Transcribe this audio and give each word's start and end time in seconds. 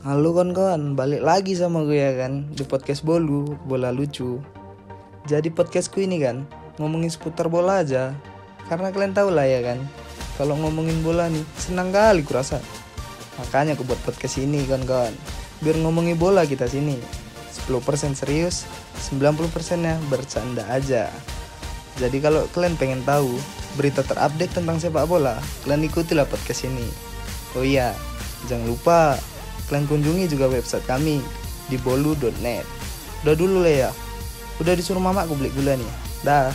Halo 0.00 0.32
kawan-kawan, 0.32 0.96
balik 0.96 1.20
lagi 1.20 1.52
sama 1.52 1.84
gue 1.84 2.00
ya 2.00 2.16
kan 2.16 2.48
di 2.56 2.64
podcast 2.64 3.04
Bolu, 3.04 3.52
bola 3.68 3.92
lucu. 3.92 4.40
Jadi 5.28 5.52
podcastku 5.52 6.00
ini 6.00 6.16
kan 6.16 6.48
ngomongin 6.80 7.12
seputar 7.12 7.52
bola 7.52 7.84
aja. 7.84 8.16
Karena 8.64 8.96
kalian 8.96 9.12
tahu 9.12 9.28
lah 9.28 9.44
ya 9.44 9.60
kan, 9.60 9.76
kalau 10.40 10.56
ngomongin 10.56 11.04
bola 11.04 11.28
nih 11.28 11.44
senang 11.60 11.92
kali 11.92 12.24
kurasa. 12.24 12.64
Makanya 13.44 13.76
aku 13.76 13.84
buat 13.84 14.00
podcast 14.00 14.40
ini 14.40 14.64
kawan-kawan. 14.64 15.12
Biar 15.60 15.76
ngomongin 15.76 16.16
bola 16.16 16.48
kita 16.48 16.64
sini. 16.64 16.96
10% 17.52 18.16
serius, 18.16 18.64
90% 19.12 19.84
nya 19.84 20.00
bercanda 20.08 20.64
aja. 20.72 21.12
Jadi 22.00 22.24
kalau 22.24 22.48
kalian 22.56 22.80
pengen 22.80 23.04
tahu 23.04 23.36
berita 23.76 24.00
terupdate 24.00 24.64
tentang 24.64 24.80
sepak 24.80 25.04
bola, 25.04 25.36
kalian 25.68 25.84
ikutilah 25.92 26.24
podcast 26.24 26.64
ini. 26.64 26.88
Oh 27.52 27.60
iya, 27.60 27.92
jangan 28.48 28.64
lupa 28.64 29.20
kalian 29.70 29.86
kunjungi 29.86 30.26
juga 30.26 30.50
website 30.50 30.82
kami 30.90 31.22
di 31.70 31.78
bolu.net. 31.78 32.66
Udah 33.22 33.34
dulu 33.38 33.62
lah 33.62 33.88
ya. 33.88 33.90
Udah 34.58 34.74
disuruh 34.74 34.98
mamaku 34.98 35.38
beli 35.38 35.54
gula 35.54 35.78
nih. 35.78 35.92
Dah. 36.26 36.50